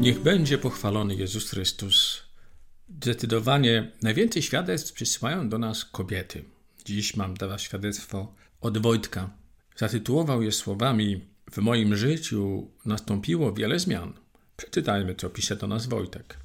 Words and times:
Niech 0.00 0.20
będzie 0.20 0.58
pochwalony 0.58 1.14
Jezus 1.14 1.50
Chrystus. 1.50 2.22
Zdecydowanie 3.02 3.90
najwięcej 4.02 4.42
świadectw 4.42 4.92
przysyłają 4.92 5.48
do 5.48 5.58
nas 5.58 5.84
kobiety. 5.84 6.44
Dziś 6.84 7.16
mam 7.16 7.34
dla 7.34 7.48
Was 7.48 7.60
świadectwo 7.60 8.34
od 8.60 8.78
Wojtka. 8.78 9.30
Zatytułował 9.76 10.42
je 10.42 10.52
słowami: 10.52 11.20
W 11.52 11.58
moim 11.58 11.96
życiu 11.96 12.70
nastąpiło 12.84 13.52
wiele 13.52 13.78
zmian. 13.78 14.12
Przeczytajmy, 14.56 15.14
co 15.14 15.30
pisze 15.30 15.56
do 15.56 15.66
nas 15.66 15.86
Wojtek. 15.86 16.36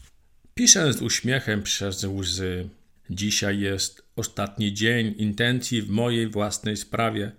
Piszę 0.53 0.93
z 0.93 1.01
uśmiechem 1.01 1.63
przez 1.63 2.03
łzy. 2.03 2.69
Dzisiaj 3.09 3.59
jest 3.59 4.03
ostatni 4.15 4.73
dzień 4.73 5.15
intencji 5.17 5.81
w 5.81 5.89
mojej 5.89 6.27
własnej 6.27 6.77
sprawie. 6.77 7.31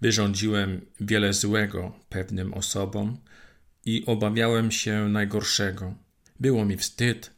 Wyrządziłem 0.00 0.80
wiele 1.00 1.32
złego 1.32 1.92
pewnym 2.08 2.54
osobom 2.54 3.16
i 3.88 4.06
obawiałem 4.06 4.70
się 4.70 5.08
najgorszego. 5.08 5.94
Było 6.40 6.64
mi 6.64 6.76
wstyd, 6.76 7.30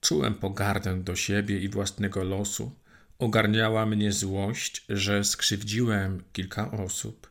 czułem 0.00 0.34
pogardę 0.34 1.02
do 1.02 1.16
siebie 1.16 1.60
i 1.60 1.68
własnego 1.68 2.24
losu. 2.24 2.72
Ogarniała 3.18 3.86
mnie 3.86 4.12
złość, 4.12 4.84
że 4.88 5.24
skrzywdziłem 5.24 6.22
kilka 6.32 6.70
osób. 6.70 7.30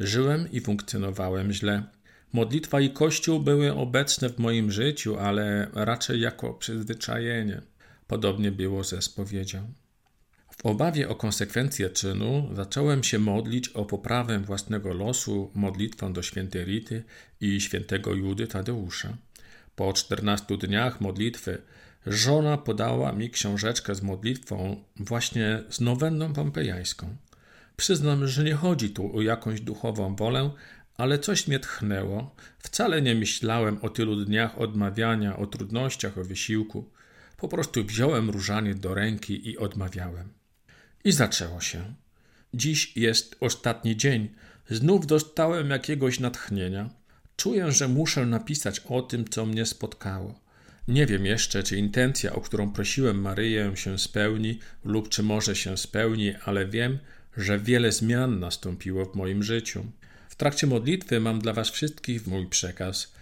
Żyłem 0.00 0.52
i 0.52 0.60
funkcjonowałem 0.60 1.52
źle. 1.52 1.82
Modlitwa 2.32 2.80
i 2.80 2.90
Kościół 2.90 3.40
były 3.40 3.74
obecne 3.74 4.28
w 4.28 4.38
moim 4.38 4.72
życiu, 4.72 5.18
ale 5.18 5.70
raczej 5.72 6.20
jako 6.20 6.54
przyzwyczajenie. 6.54 7.62
Podobnie 8.06 8.52
było 8.52 8.84
ze 8.84 9.02
spowiedzią. 9.02 9.72
W 10.62 10.66
obawie 10.66 11.08
o 11.08 11.14
konsekwencje 11.14 11.90
czynu 11.90 12.50
zacząłem 12.52 13.04
się 13.04 13.18
modlić 13.18 13.68
o 13.68 13.84
poprawę 13.84 14.38
własnego 14.38 14.94
losu 14.94 15.50
modlitwą 15.54 16.12
do 16.12 16.22
świętej 16.22 16.64
Rity 16.64 17.04
i 17.40 17.60
świętego 17.60 18.14
Judy 18.14 18.46
Tadeusza. 18.46 19.16
Po 19.76 19.92
czternastu 19.92 20.56
dniach 20.56 21.00
modlitwy 21.00 21.62
żona 22.06 22.58
podała 22.58 23.12
mi 23.12 23.30
książeczkę 23.30 23.94
z 23.94 24.02
modlitwą 24.02 24.84
właśnie 24.96 25.62
z 25.70 25.80
nowenną 25.80 26.32
pompejańską. 26.32 27.16
Przyznam, 27.76 28.26
że 28.26 28.44
nie 28.44 28.54
chodzi 28.54 28.90
tu 28.90 29.16
o 29.16 29.22
jakąś 29.22 29.60
duchową 29.60 30.16
wolę, 30.16 30.50
ale 30.96 31.18
coś 31.18 31.48
mnie 31.48 31.58
tchnęło. 31.58 32.34
Wcale 32.58 33.02
nie 33.02 33.14
myślałem 33.14 33.78
o 33.82 33.88
tylu 33.88 34.24
dniach 34.24 34.58
odmawiania, 34.58 35.36
o 35.36 35.46
trudnościach, 35.46 36.18
o 36.18 36.24
wysiłku. 36.24 36.90
Po 37.36 37.48
prostu 37.48 37.84
wziąłem 37.84 38.30
różanie 38.30 38.74
do 38.74 38.94
ręki 38.94 39.48
i 39.50 39.58
odmawiałem. 39.58 40.39
I 41.04 41.12
zaczęło 41.12 41.60
się. 41.60 41.94
Dziś 42.54 42.96
jest 42.96 43.36
ostatni 43.40 43.96
dzień. 43.96 44.28
Znów 44.70 45.06
dostałem 45.06 45.70
jakiegoś 45.70 46.20
natchnienia. 46.20 46.90
Czuję, 47.36 47.72
że 47.72 47.88
muszę 47.88 48.26
napisać 48.26 48.80
o 48.80 49.02
tym, 49.02 49.28
co 49.28 49.46
mnie 49.46 49.66
spotkało. 49.66 50.40
Nie 50.88 51.06
wiem 51.06 51.26
jeszcze, 51.26 51.62
czy 51.62 51.76
intencja, 51.76 52.32
o 52.32 52.40
którą 52.40 52.72
prosiłem 52.72 53.20
Maryję, 53.20 53.72
się 53.74 53.98
spełni, 53.98 54.58
lub 54.84 55.08
czy 55.08 55.22
może 55.22 55.56
się 55.56 55.76
spełni, 55.76 56.34
ale 56.44 56.66
wiem, 56.66 56.98
że 57.36 57.58
wiele 57.58 57.92
zmian 57.92 58.40
nastąpiło 58.40 59.04
w 59.04 59.14
moim 59.14 59.42
życiu. 59.42 59.84
W 60.28 60.34
trakcie 60.34 60.66
modlitwy 60.66 61.20
mam 61.20 61.38
dla 61.38 61.52
Was 61.52 61.70
wszystkich 61.70 62.26
mój 62.26 62.46
przekaz. 62.46 63.12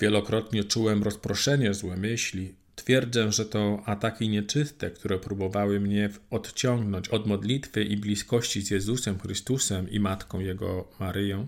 Wielokrotnie 0.00 0.64
czułem 0.64 1.02
rozproszenie, 1.02 1.74
złe 1.74 1.96
myśli, 1.96 2.54
Twierdzę, 2.78 3.32
że 3.32 3.44
to 3.44 3.82
ataki 3.86 4.28
nieczyste, 4.28 4.90
które 4.90 5.18
próbowały 5.18 5.80
mnie 5.80 6.10
odciągnąć 6.30 7.08
od 7.08 7.26
modlitwy 7.26 7.84
i 7.84 7.96
bliskości 7.96 8.62
z 8.62 8.70
Jezusem 8.70 9.18
Chrystusem 9.18 9.90
i 9.90 10.00
Matką 10.00 10.40
Jego 10.40 10.88
Maryją, 11.00 11.46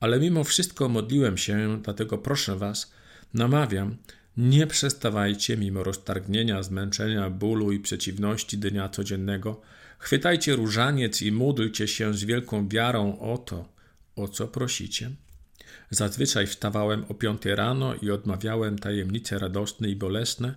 ale 0.00 0.20
mimo 0.20 0.44
wszystko 0.44 0.88
modliłem 0.88 1.36
się, 1.36 1.80
dlatego 1.82 2.18
proszę 2.18 2.56
Was, 2.56 2.92
namawiam, 3.34 3.96
nie 4.36 4.66
przestawajcie 4.66 5.56
mimo 5.56 5.84
roztargnienia, 5.84 6.62
zmęczenia, 6.62 7.30
bólu 7.30 7.72
i 7.72 7.80
przeciwności 7.80 8.58
dnia 8.58 8.88
codziennego. 8.88 9.60
Chwytajcie 9.98 10.56
różaniec 10.56 11.22
i 11.22 11.32
módlcie 11.32 11.88
się 11.88 12.14
z 12.14 12.24
wielką 12.24 12.68
wiarą 12.68 13.18
o 13.18 13.38
to, 13.38 13.68
o 14.16 14.28
co 14.28 14.48
prosicie. 14.48 15.10
Zazwyczaj 15.90 16.46
wstawałem 16.46 17.04
o 17.08 17.14
piątej 17.14 17.54
rano 17.54 17.94
i 17.94 18.10
odmawiałem 18.10 18.78
tajemnice 18.78 19.38
radosne 19.38 19.88
i 19.88 19.96
bolesne, 19.96 20.54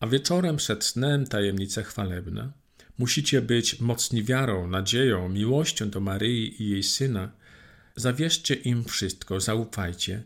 a 0.00 0.06
wieczorem 0.06 0.56
przed 0.56 0.84
snem 0.84 1.26
tajemnice 1.26 1.82
chwalebne. 1.82 2.52
Musicie 2.98 3.42
być 3.42 3.80
mocni 3.80 4.22
wiarą, 4.22 4.66
nadzieją, 4.66 5.28
miłością 5.28 5.90
do 5.90 6.00
Maryi 6.00 6.62
i 6.62 6.70
jej 6.70 6.82
syna. 6.82 7.32
Zawierzcie 7.96 8.54
im 8.54 8.84
wszystko, 8.84 9.40
zaufajcie. 9.40 10.22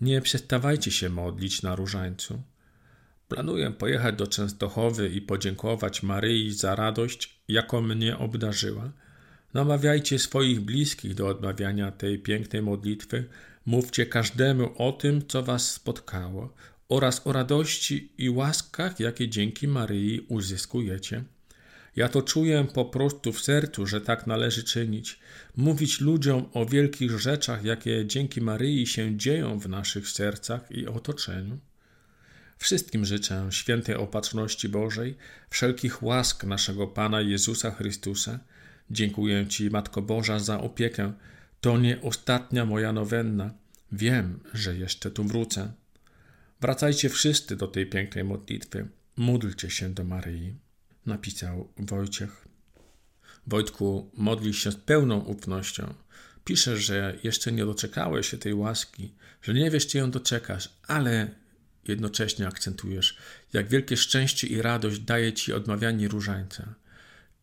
Nie 0.00 0.20
przestawajcie 0.20 0.90
się 0.90 1.08
modlić 1.08 1.62
na 1.62 1.76
różańcu. 1.76 2.42
Planuję 3.28 3.70
pojechać 3.70 4.16
do 4.16 4.26
Częstochowy 4.26 5.08
i 5.08 5.20
podziękować 5.20 6.02
Maryi 6.02 6.52
za 6.52 6.74
radość, 6.74 7.40
jaką 7.48 7.80
mnie 7.80 8.18
obdarzyła. 8.18 8.92
Namawiajcie 9.54 10.18
swoich 10.18 10.60
bliskich 10.60 11.14
do 11.14 11.28
odmawiania 11.28 11.90
tej 11.90 12.18
pięknej 12.18 12.62
modlitwy, 12.62 13.24
Mówcie 13.66 14.06
każdemu 14.06 14.74
o 14.78 14.92
tym, 14.92 15.26
co 15.28 15.42
was 15.42 15.70
spotkało, 15.70 16.54
oraz 16.88 17.26
o 17.26 17.32
radości 17.32 18.12
i 18.18 18.30
łaskach, 18.30 19.00
jakie 19.00 19.28
dzięki 19.28 19.68
Maryi 19.68 20.20
uzyskujecie. 20.28 21.24
Ja 21.96 22.08
to 22.08 22.22
czuję 22.22 22.66
po 22.74 22.84
prostu 22.84 23.32
w 23.32 23.40
sercu, 23.40 23.86
że 23.86 24.00
tak 24.00 24.26
należy 24.26 24.64
czynić. 24.64 25.18
Mówić 25.56 26.00
ludziom 26.00 26.48
o 26.52 26.66
wielkich 26.66 27.18
rzeczach, 27.18 27.64
jakie 27.64 28.06
dzięki 28.06 28.40
Maryi 28.40 28.86
się 28.86 29.16
dzieją 29.16 29.58
w 29.58 29.68
naszych 29.68 30.08
sercach 30.08 30.70
i 30.70 30.86
otoczeniu. 30.86 31.58
Wszystkim 32.58 33.04
życzę 33.04 33.48
świętej 33.50 33.94
opatrzności 33.94 34.68
Bożej, 34.68 35.16
wszelkich 35.50 36.02
łask 36.02 36.44
naszego 36.44 36.86
Pana 36.86 37.20
Jezusa 37.20 37.70
Chrystusa. 37.70 38.38
Dziękuję 38.90 39.46
Ci, 39.46 39.70
Matko 39.70 40.02
Boża, 40.02 40.38
za 40.38 40.60
opiekę, 40.60 41.12
to 41.66 41.78
nie 41.78 42.00
ostatnia 42.02 42.64
moja 42.64 42.92
nowenna. 42.92 43.54
Wiem, 43.92 44.40
że 44.54 44.76
jeszcze 44.76 45.10
tu 45.10 45.24
wrócę. 45.24 45.72
Wracajcie 46.60 47.08
wszyscy 47.08 47.56
do 47.56 47.66
tej 47.66 47.86
pięknej 47.86 48.24
modlitwy. 48.24 48.88
Módlcie 49.16 49.70
się 49.70 49.94
do 49.94 50.04
Maryi, 50.04 50.54
napisał 51.06 51.68
Wojciech. 51.78 52.48
Wojtku, 53.46 54.10
modli 54.14 54.54
się 54.54 54.72
z 54.72 54.76
pełną 54.76 55.18
ufnością. 55.18 55.94
Piszesz, 56.44 56.80
że 56.80 57.18
jeszcze 57.22 57.52
nie 57.52 57.64
doczekałeś 57.64 58.28
się 58.28 58.38
tej 58.38 58.54
łaski, 58.54 59.12
że 59.42 59.54
nie 59.54 59.70
wiesz, 59.70 59.86
czy 59.86 59.98
ją 59.98 60.10
doczekasz, 60.10 60.68
ale 60.86 61.30
jednocześnie 61.88 62.46
akcentujesz, 62.46 63.16
jak 63.52 63.68
wielkie 63.68 63.96
szczęście 63.96 64.46
i 64.46 64.62
radość 64.62 64.98
daje 64.98 65.32
ci 65.32 65.52
odmawianie 65.52 66.08
różańca 66.08 66.74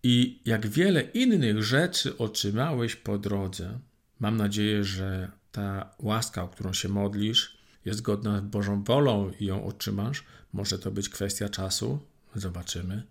i 0.04 0.40
jak 0.46 0.68
wiele 0.68 1.02
innych 1.02 1.64
rzeczy 1.64 2.18
otrzymałeś 2.18 2.96
po 2.96 3.18
drodze. 3.18 3.80
Mam 4.24 4.38
nadzieję, 4.38 4.84
że 4.84 5.32
ta 5.52 5.96
łaska, 6.00 6.44
o 6.44 6.48
którą 6.48 6.74
się 6.74 6.90
modlisz, 6.90 7.58
jest 7.86 8.02
godna 8.02 8.42
Bożą 8.42 8.84
wolą 8.84 9.32
i 9.40 9.46
ją 9.46 9.66
otrzymasz. 9.66 10.24
Może 10.54 10.80
to 10.80 10.92
być 10.92 11.10
kwestia 11.10 11.50
czasu, 11.50 12.00
zobaczymy. 12.36 13.04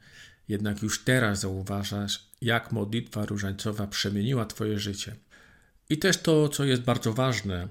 Jednak 0.49 0.83
już 0.83 1.05
teraz 1.05 1.41
zauważasz, 1.41 2.27
jak 2.43 2.73
modlitwa 2.73 3.27
różańcowa 3.27 3.87
przemieniła 3.87 4.45
Twoje 4.45 4.79
życie. 4.79 5.17
I 5.89 5.99
też 5.99 6.17
to, 6.17 6.49
co 6.49 6.65
jest 6.65 6.83
bardzo 6.83 7.13
ważne, 7.13 7.69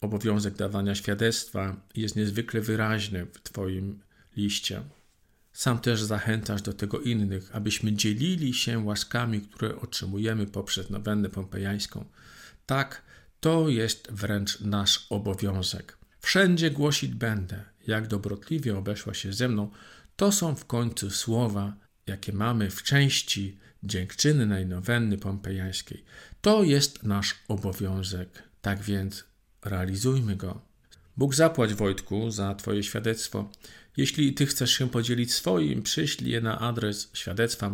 obowiązek 0.00 0.54
dawania 0.54 0.94
świadectwa 0.94 1.76
jest 1.94 2.16
niezwykle 2.16 2.60
wyraźny 2.60 3.26
w 3.26 3.42
Twoim 3.42 4.00
liście. 4.36 4.82
Sam 5.52 5.78
też 5.78 6.02
zachęcasz 6.02 6.62
do 6.62 6.72
tego 6.72 7.00
innych, 7.00 7.56
abyśmy 7.56 7.92
dzielili 7.92 8.54
się 8.54 8.78
łaskami, 8.78 9.40
które 9.40 9.80
otrzymujemy 9.80 10.46
poprzez 10.46 10.90
nowennę 10.90 11.28
pompejańską. 11.28 12.04
Tak, 12.66 13.02
to 13.40 13.68
jest 13.68 14.12
wręcz 14.12 14.60
nasz 14.60 15.06
obowiązek. 15.10 15.98
Wszędzie 16.20 16.70
głosić 16.70 17.14
będę, 17.14 17.64
jak 17.86 18.06
dobrotliwie 18.06 18.78
obeszła 18.78 19.14
się 19.14 19.32
ze 19.32 19.48
mną. 19.48 19.70
To 20.16 20.32
są 20.32 20.54
w 20.54 20.64
końcu 20.64 21.10
słowa, 21.10 21.76
jakie 22.06 22.32
mamy 22.32 22.70
w 22.70 22.82
części 22.82 23.58
dziękczynnej 23.82 24.66
nowenny 24.66 25.18
pompejańskiej. 25.18 26.04
To 26.40 26.62
jest 26.62 27.02
nasz 27.02 27.34
obowiązek, 27.48 28.42
tak 28.62 28.82
więc 28.82 29.24
realizujmy 29.64 30.36
go. 30.36 30.60
Bóg 31.16 31.34
zapłać 31.34 31.74
Wojtku 31.74 32.30
za 32.30 32.54
Twoje 32.54 32.82
świadectwo. 32.82 33.50
Jeśli 33.96 34.34
Ty 34.34 34.46
chcesz 34.46 34.70
się 34.70 34.90
podzielić 34.90 35.34
swoim, 35.34 35.82
przyślij 35.82 36.32
je 36.32 36.40
na 36.40 36.58
adres 36.58 37.10
świadectwa 37.12 37.70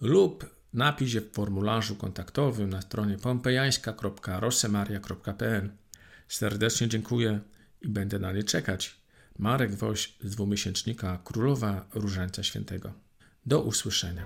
lub 0.00 0.57
Napisz 0.72 1.14
je 1.14 1.20
w 1.20 1.32
formularzu 1.32 1.96
kontaktowym 1.96 2.70
na 2.70 2.82
stronie 2.82 3.18
pompejańska.rosemaria.pl. 3.18 5.70
Serdecznie 6.28 6.88
dziękuję 6.88 7.40
i 7.82 7.88
będę 7.88 8.18
na 8.18 8.32
nie 8.32 8.44
czekać. 8.44 8.96
Marek 9.38 9.74
Woś 9.74 10.14
z 10.20 10.30
dwumiesięcznika 10.30 11.18
Królowa 11.24 11.86
Różańca 11.94 12.42
Świętego. 12.42 12.92
Do 13.46 13.62
usłyszenia. 13.62 14.24